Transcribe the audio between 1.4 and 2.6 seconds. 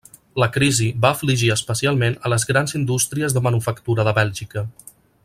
especialment a les